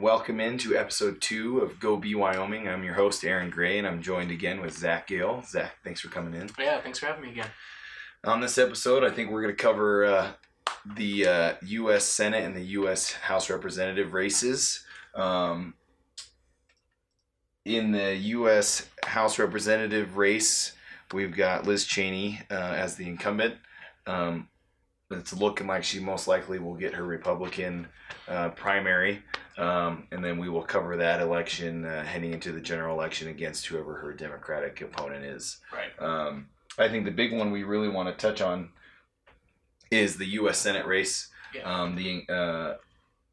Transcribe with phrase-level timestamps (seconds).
[0.00, 2.68] welcome into episode two of Go Be Wyoming.
[2.68, 5.42] I'm your host, Aaron Gray, and I'm joined again with Zach Gale.
[5.46, 6.50] Zach, thanks for coming in.
[6.58, 7.48] Yeah, thanks for having me again.
[8.24, 10.32] On this episode, I think we're going to cover uh,
[10.94, 12.04] the uh, U.S.
[12.04, 13.12] Senate and the U.S.
[13.12, 14.84] House Representative races.
[15.14, 15.74] Um,
[17.64, 18.88] in the U.S.
[19.04, 20.72] House Representative race,
[21.12, 23.54] we've got Liz Cheney uh, as the incumbent.
[24.06, 24.48] Um,
[25.10, 27.88] it's looking like she most likely will get her Republican
[28.28, 29.22] uh, primary,
[29.56, 33.66] um, and then we will cover that election uh, heading into the general election against
[33.66, 35.58] whoever her Democratic opponent is.
[35.72, 35.90] Right.
[35.98, 36.48] Um,
[36.78, 38.70] I think the big one we really want to touch on
[39.90, 40.58] is the U.S.
[40.58, 41.28] Senate race.
[41.54, 41.62] Yeah.
[41.62, 42.74] Um, the uh,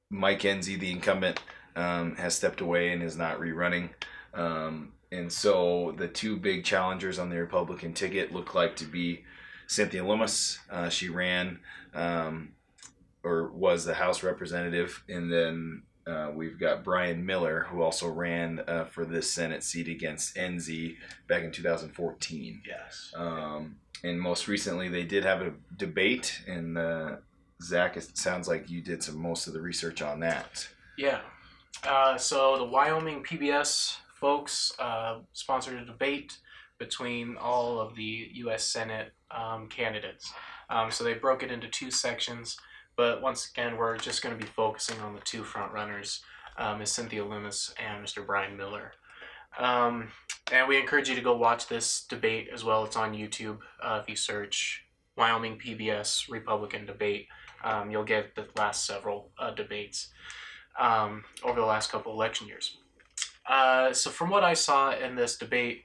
[0.09, 1.41] Mike Enzi, the incumbent,
[1.76, 3.90] um, has stepped away and is not rerunning.
[4.34, 9.24] Um, and so the two big challengers on the Republican ticket look like to be
[9.68, 10.60] Cynthia Lummis.
[10.71, 11.60] Uh, she ran
[11.94, 12.54] um,
[13.24, 18.62] or was the House representative, and then uh, we've got Brian Miller, who also ran
[18.68, 22.62] uh, for this Senate seat against Enzi back in 2014.
[22.68, 23.13] Yes.
[23.15, 27.15] Um, and most recently, they did have a debate, and uh,
[27.62, 30.68] Zach, it sounds like you did some most of the research on that.
[30.98, 31.21] Yeah.
[31.87, 36.37] Uh, so the Wyoming PBS folks uh, sponsored a debate
[36.79, 38.63] between all of the U.S.
[38.65, 40.31] Senate um, candidates.
[40.70, 42.57] Um, so they broke it into two sections,
[42.96, 46.22] but once again, we're just going to be focusing on the two front runners,
[46.58, 46.91] um, Ms.
[46.91, 48.26] Cynthia Lummis and Mr.
[48.26, 48.94] Brian Miller.
[49.58, 50.10] Um,
[50.52, 52.86] and we encourage you to go watch this debate as well.
[52.86, 53.60] It's on YouTube.
[53.82, 57.27] Uh, if you search Wyoming PBS Republican debate,
[57.64, 60.10] um, you'll get the last several uh, debates
[60.80, 62.77] um, over the last couple election years.
[63.48, 65.84] Uh, so, from what I saw in this debate,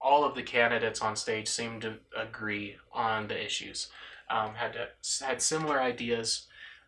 [0.00, 3.88] all of the candidates on stage seemed to agree on the issues,
[4.30, 6.46] um, had to, had similar ideas,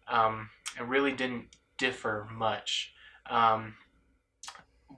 [0.09, 1.47] um, and really didn't
[1.79, 2.93] differ much.
[3.29, 3.75] Um,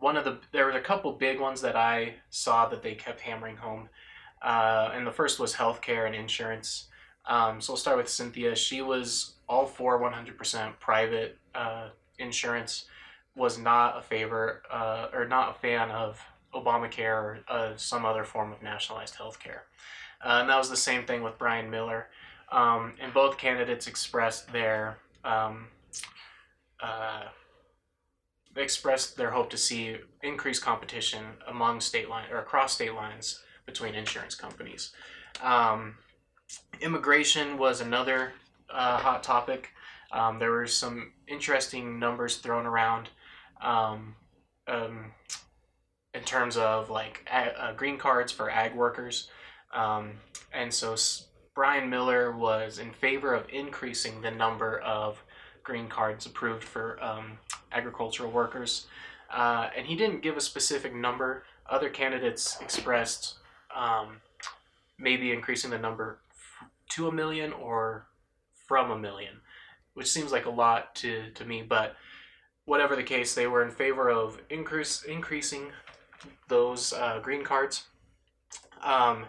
[0.00, 3.20] one of the there were a couple big ones that I saw that they kept
[3.20, 3.88] hammering home,
[4.42, 6.88] uh, and the first was healthcare and insurance.
[7.26, 8.56] Um, so we'll start with Cynthia.
[8.56, 12.86] She was all for 100% private uh, insurance.
[13.34, 16.20] Was not a favor uh, or not a fan of
[16.54, 19.64] Obamacare or uh, some other form of nationalized health care.
[20.22, 22.08] Uh, and that was the same thing with Brian Miller.
[22.52, 25.68] Um, and both candidates expressed their um,
[26.80, 27.22] uh,
[28.54, 33.94] expressed their hope to see increased competition among state line or across state lines between
[33.94, 34.92] insurance companies.
[35.42, 35.96] Um,
[36.82, 38.34] immigration was another
[38.68, 39.70] uh, hot topic.
[40.12, 43.08] Um, there were some interesting numbers thrown around.
[43.62, 44.16] Um,
[44.68, 45.12] um,
[46.12, 49.30] in terms of like ag, uh, green cards for ag workers.
[50.54, 50.96] And so
[51.54, 55.22] Brian Miller was in favor of increasing the number of
[55.62, 57.38] green cards approved for um,
[57.72, 58.86] agricultural workers.
[59.30, 61.44] Uh, and he didn't give a specific number.
[61.68, 63.36] Other candidates expressed
[63.74, 64.20] um,
[64.98, 68.06] maybe increasing the number f- to a million or
[68.66, 69.40] from a million,
[69.94, 71.62] which seems like a lot to, to me.
[71.62, 71.96] But
[72.64, 75.72] whatever the case, they were in favor of increase, increasing
[76.48, 77.84] those uh, green cards.
[78.82, 79.26] Um,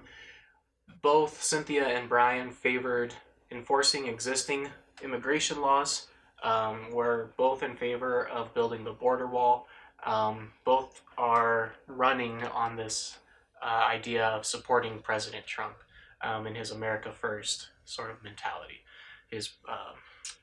[1.02, 3.14] both Cynthia and Brian favored
[3.52, 4.70] enforcing existing
[5.04, 6.08] immigration laws.
[6.44, 9.68] Um, we're both in favor of building the border wall.
[10.06, 13.18] Um, both are running on this
[13.62, 15.76] uh, idea of supporting President Trump
[16.22, 18.82] um, in his America First sort of mentality,
[19.30, 19.96] his um,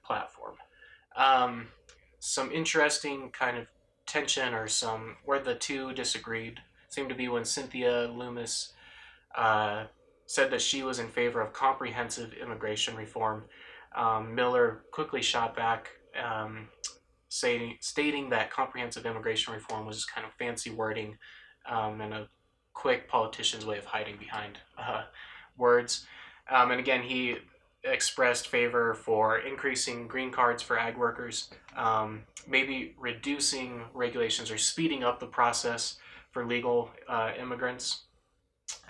[0.04, 0.54] platform.
[1.16, 1.68] Um,
[2.18, 3.66] some interesting kind of
[4.06, 8.72] tension or some where the two disagreed seemed to be when Cynthia Lummis
[9.34, 9.84] uh,
[10.30, 13.42] said that she was in favor of comprehensive immigration reform.
[13.96, 15.88] Um, Miller quickly shot back,
[16.24, 16.68] um,
[17.28, 21.18] saying, stating that comprehensive immigration reform was just kind of fancy wording
[21.68, 22.28] um, and a
[22.74, 25.02] quick politician's way of hiding behind uh,
[25.58, 26.06] words.
[26.48, 27.38] Um, and again, he
[27.82, 35.02] expressed favor for increasing green cards for ag workers, um, maybe reducing regulations or speeding
[35.02, 35.96] up the process
[36.30, 38.04] for legal uh, immigrants,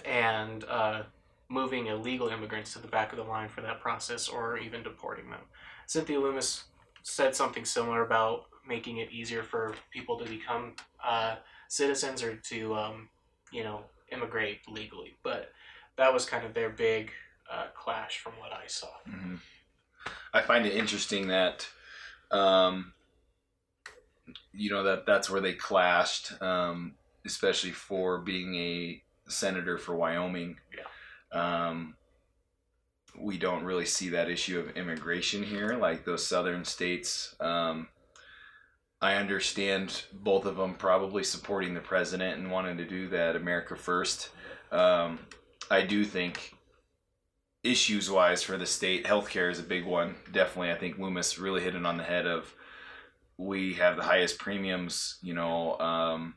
[0.05, 1.05] and uh,
[1.51, 5.29] moving illegal immigrants to the back of the line for that process or even deporting
[5.29, 5.41] them.
[5.87, 6.65] Cynthia Lummis
[7.03, 10.75] said something similar about making it easier for people to become
[11.05, 11.35] uh,
[11.69, 13.09] citizens or to, um,
[13.53, 13.83] you know,
[14.13, 15.17] immigrate legally.
[15.25, 15.51] But
[15.99, 17.11] that was kind of their big
[17.53, 18.87] uh, clash from what I saw.
[19.09, 19.35] Mm-hmm.
[20.33, 21.67] I find it interesting that,
[22.31, 22.93] um,
[24.53, 26.95] you know, that that's where they clashed, um,
[27.27, 30.59] especially for being a senator for Wyoming.
[30.77, 30.85] Yeah.
[31.33, 31.97] Um,
[33.19, 37.35] we don't really see that issue of immigration here, like those southern states.
[37.41, 37.89] Um,
[39.03, 43.77] I understand both of them probably supporting the president and wanting to do that America
[43.77, 44.31] first.
[44.71, 45.21] Um,
[45.71, 46.55] I do think
[47.63, 50.17] issues wise for the state, healthcare is a big one.
[50.33, 52.55] Definitely, I think Lummis really hit it on the head of
[53.37, 55.19] we have the highest premiums.
[55.23, 56.35] You know, um,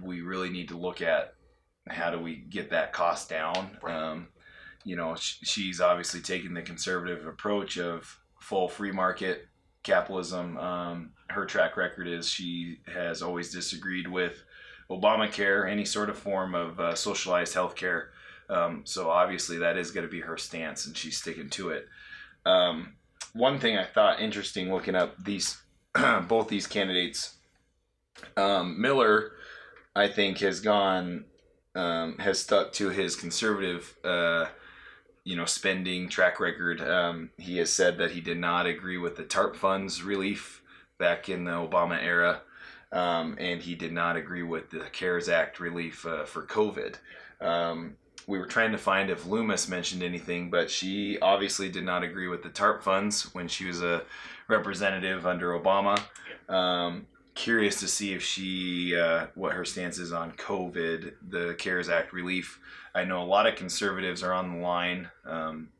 [0.00, 1.34] we really need to look at
[1.88, 3.76] how do we get that cost down.
[3.82, 3.94] Right.
[3.94, 4.28] Um,
[4.84, 9.48] you know, sh- she's obviously taking the conservative approach of full free market
[9.82, 10.56] capitalism.
[10.58, 14.42] Um, her track record is she has always disagreed with
[14.90, 18.10] Obamacare, any sort of form of uh, socialized health care.
[18.48, 21.86] Um, so obviously that is going to be her stance, and she's sticking to it.
[22.44, 22.94] Um,
[23.32, 25.60] one thing I thought interesting looking up these
[26.28, 27.36] both these candidates,
[28.36, 29.32] um, Miller,
[29.94, 31.24] I think has gone
[31.74, 34.46] um, has stuck to his conservative, uh,
[35.24, 36.80] you know, spending track record.
[36.80, 40.62] Um, he has said that he did not agree with the TARP funds relief
[40.98, 42.42] back in the Obama era,
[42.92, 46.96] um, and he did not agree with the CARES Act relief uh, for COVID.
[47.40, 47.96] Um,
[48.26, 52.28] we were trying to find if Lummis mentioned anything, but she obviously did not agree
[52.28, 54.02] with the TARP funds when she was a
[54.48, 56.00] representative under Obama.
[56.48, 61.88] Um, curious to see if she uh, what her stance is on COVID, the CARES
[61.88, 62.60] Act relief.
[62.94, 65.70] I know a lot of conservatives are on the line um,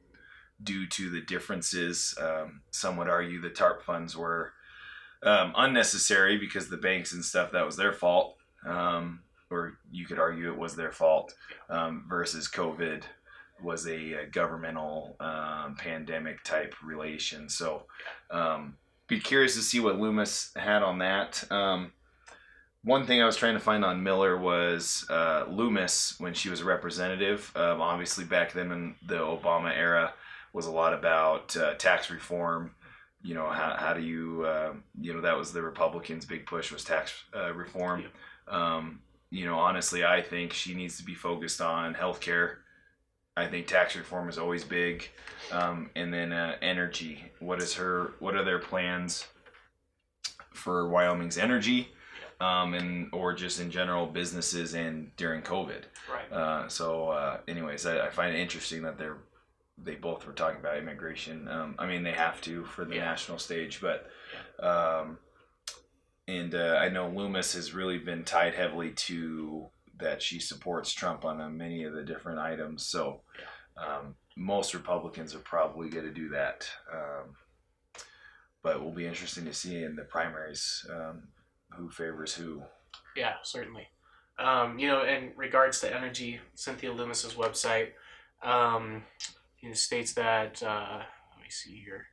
[0.62, 2.16] due to the differences.
[2.20, 4.52] Um, some would argue the TARP funds were
[5.22, 9.20] um, unnecessary because the banks and stuff that was their fault, um,
[9.50, 11.34] or you could argue it was their fault.
[11.68, 13.02] Um, versus COVID
[13.62, 17.48] was a, a governmental um, pandemic type relation.
[17.48, 17.84] So
[19.12, 21.44] be curious to see what Lummis had on that.
[21.50, 21.92] Um,
[22.82, 26.62] one thing I was trying to find on Miller was uh, Lummis when she was
[26.62, 27.52] a representative.
[27.54, 30.14] Um, obviously, back then in the Obama era,
[30.54, 32.74] was a lot about uh, tax reform.
[33.22, 36.72] You know, how, how do you, uh, you know, that was the Republicans' big push
[36.72, 38.04] was tax uh, reform.
[38.48, 39.00] Um,
[39.30, 42.56] you know, honestly, I think she needs to be focused on healthcare.
[43.36, 45.08] I think tax reform is always big,
[45.50, 47.32] um, and then uh, energy.
[47.40, 48.12] What is her?
[48.18, 49.26] What are their plans
[50.52, 51.88] for Wyoming's energy,
[52.40, 55.84] um, and or just in general businesses and during COVID?
[56.12, 56.30] Right.
[56.30, 59.18] Uh, so, uh, anyways, I, I find it interesting that they're
[59.82, 61.48] they both were talking about immigration.
[61.48, 63.06] Um, I mean, they have to for the Yeah.
[63.06, 64.10] national stage, but
[64.60, 65.16] um,
[66.28, 71.24] and uh, I know Lummis has really been tied heavily to that she supports Trump
[71.24, 72.86] on many of the different items.
[72.86, 73.20] So
[73.76, 76.68] um, most Republicans are probably going to do that.
[76.92, 77.34] Um,
[78.62, 81.24] but it will be interesting to see in the primaries um,
[81.70, 82.62] who favors who.
[83.16, 83.88] Yeah, certainly.
[84.38, 87.88] Um, you know, in regards to energy, Cynthia Lummis's website
[88.42, 89.04] um,
[89.62, 90.98] it states that uh,
[91.34, 92.06] let me see here.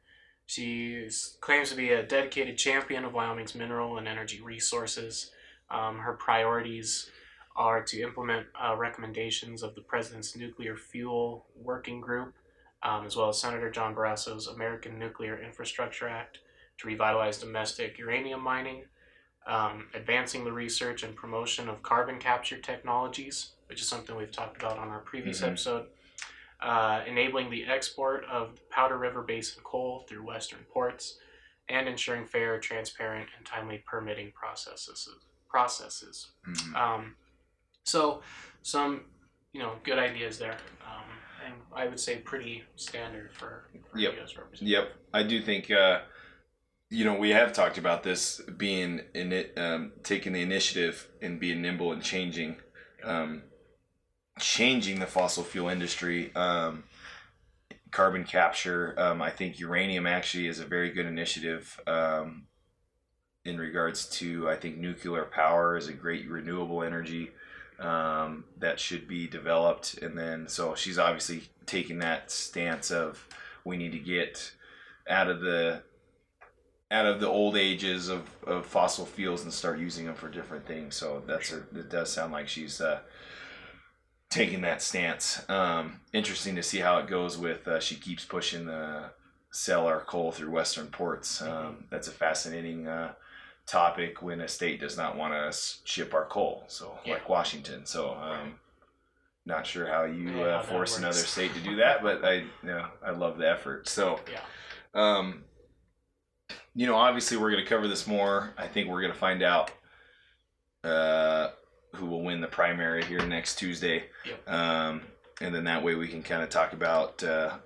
[0.45, 1.07] She
[1.41, 5.31] claims to be a dedicated champion of Wyoming's mineral and energy resources.
[5.69, 7.09] Um, her priorities
[7.55, 12.33] are to implement uh, recommendations of the president's nuclear fuel working group,
[12.83, 16.39] um, as well as Senator John Barrasso's American Nuclear Infrastructure Act
[16.77, 18.85] to revitalize domestic uranium mining
[19.47, 24.61] um, advancing the research and promotion of carbon capture technologies, which is something we've talked
[24.61, 25.47] about on our previous Mhm.
[25.47, 25.89] episode,
[26.59, 31.19] uh, enabling the export of Powder River Basin coal through Western ports,
[31.67, 35.09] and ensuring fair, transparent, and timely permitting processes.
[35.47, 36.31] Processes.
[36.45, 36.75] Mhm.
[36.75, 37.15] Um,
[37.85, 38.21] so,
[38.61, 39.01] some
[39.53, 41.03] you know good ideas there, um,
[41.45, 44.13] and I would say pretty standard for, for Yep.
[44.15, 44.37] U.S.
[44.37, 44.67] representative.
[44.67, 46.01] Yep, I do think uh,
[46.89, 51.39] you know we have talked about this being in it, um, taking the initiative and
[51.39, 52.57] being nimble and changing,
[53.03, 53.43] um,
[54.39, 56.33] changing the fossil fuel industry.
[56.35, 56.83] Um,
[57.91, 58.93] carbon capture.
[58.99, 61.79] Um, I think uranium actually is a very good initiative.
[63.49, 67.31] In regards to, I think nuclear power is a great renewable energy
[67.79, 69.95] um, that should be developed.
[70.03, 73.27] And then, so she's obviously taking that stance of
[73.65, 74.51] we need to get
[75.09, 75.81] out of the
[76.91, 80.65] out of the old ages of, of fossil fuels and start using them for different
[80.65, 80.95] things.
[80.95, 82.99] So that's a, it does sound like she's uh,
[84.29, 85.43] taking that stance.
[85.49, 89.11] Um, interesting to see how it goes with uh, she keeps pushing the
[89.51, 91.41] sell our coal through Western ports.
[91.41, 93.13] Um, that's a fascinating uh,
[93.69, 96.63] topic when a state does not want us ship our coal.
[96.67, 97.13] So Yeah.
[97.13, 97.85] like Washington.
[97.85, 98.59] So um,
[99.45, 102.33] not sure how you Yeah, uh, that force another state to do that, but I
[102.33, 103.87] you know, I love the effort.
[103.87, 104.41] So Yeah.
[104.93, 105.43] um,
[106.75, 108.53] you know, obviously we're going to cover this more.
[108.57, 109.71] I think we're going to find out
[110.83, 111.49] uh,
[111.95, 114.05] who will win the primary here next Tuesday.
[114.25, 114.49] Yep.
[114.49, 115.01] Um,
[115.41, 117.57] and then that way we can kind of talk about uh,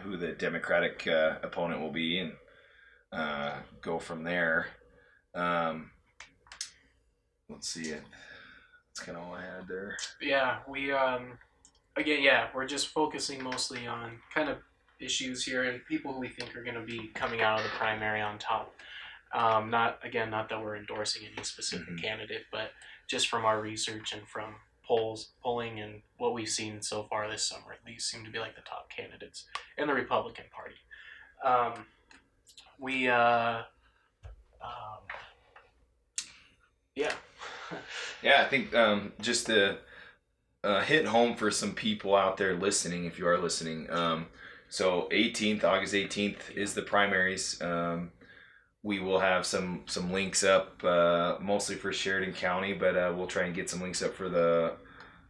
[0.00, 2.32] who the Democratic uh, opponent will be and
[3.12, 4.66] uh, go from there.
[5.38, 5.90] Um,
[7.48, 8.02] let's see it.
[8.88, 9.96] That's kind of all I had there.
[10.20, 11.38] Yeah, we um,
[11.96, 14.58] again, yeah, we're just focusing mostly on kind of
[15.00, 17.70] issues here and people who we think are going to be coming out of the
[17.70, 18.74] primary on top.
[19.32, 22.02] Um, not again, not that we're endorsing any specific Mhm.
[22.02, 22.72] candidate, but
[23.06, 27.46] just from our research and from polls, polling, and what we've seen so far this
[27.46, 30.76] summer, these seem to be like the top candidates in the Republican Party.
[31.44, 31.86] Um,
[32.78, 33.62] we, uh,
[34.62, 35.02] um,
[36.98, 37.12] yeah,
[38.22, 39.78] Yeah, I think um, just to
[40.64, 43.90] uh, hit home for some people out there listening, if you are listening.
[43.90, 44.26] Um,
[44.68, 47.60] so 18th, August 18th is the primaries.
[47.62, 48.10] Um,
[48.82, 53.26] we will have some some links up, uh, mostly for Sheridan County, but uh, we'll
[53.26, 54.72] try and get some links up for the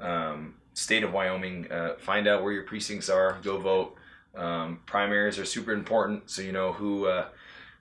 [0.00, 1.70] um, state of Wyoming.
[1.70, 3.38] Uh, find out where your precincts are.
[3.42, 3.96] Go vote.
[4.34, 7.28] Um, primaries are super important, so you know who uh,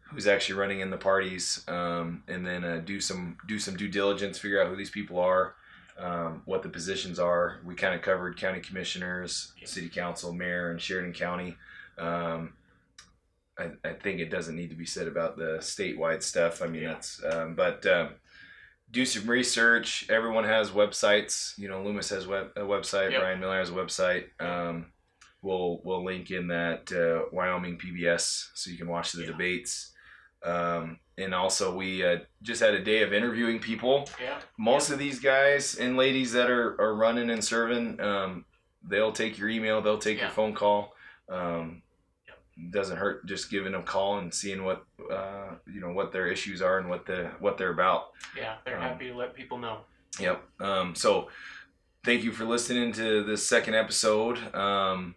[0.10, 3.90] who's actually running in the parties, um, and then uh, do some do some due
[3.90, 5.56] diligence, figure out who these people are,
[6.00, 7.60] um, what the positions are.
[7.66, 11.58] We kind of covered county commissioners, city council, mayor, and Sheridan County.
[11.98, 12.54] Um,
[13.60, 16.62] I, I think it doesn't need to be said about the statewide stuff.
[16.62, 16.94] I mean, Yeah.
[16.94, 18.10] that's um, but um,
[18.92, 20.06] do some research.
[20.10, 21.58] Everyone has websites.
[21.58, 23.12] You know, Lummis has web, a website.
[23.12, 23.20] Yep.
[23.22, 24.26] Brian Miller has a website.
[24.40, 24.86] Um,
[25.42, 29.28] we'll we'll link in that uh, Wyoming PBS so you can watch the Yeah.
[29.32, 29.94] debates.
[30.48, 34.08] Um, and also, we uh, just had a day of interviewing people.
[34.22, 38.46] yeah, Most of these guys and ladies that are, are running and serving, um,
[38.88, 40.94] they'll take your email, they'll take your phone call.
[41.28, 41.82] Um,
[42.72, 46.28] doesn't hurt just giving them a call and seeing what uh, you know what their
[46.28, 48.12] issues are and what the what they're about.
[48.36, 49.82] yeah, they're Um, happy to let people know.
[50.20, 50.44] Yep.
[50.60, 51.30] Um, so
[52.04, 54.38] thank you for listening to this second episode.
[54.56, 55.14] Um,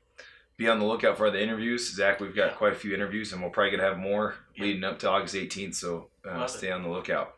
[0.61, 1.90] be on the lookout for the interviews.
[1.95, 4.64] Zach, we've got quite a few interviews and we're probably to have more Yeah.
[4.64, 5.75] leading up to August 18th.
[5.75, 7.35] So uh, stay on the lookout.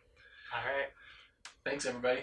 [0.53, 0.89] All right,
[1.65, 2.23] thanks everybody.